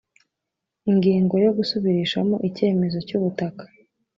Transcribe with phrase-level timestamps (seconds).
[0.89, 3.63] Ingingo yo Gusubirishamo icyemezo cy’ubutaka